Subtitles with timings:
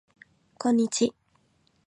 [0.57, 1.13] こんにち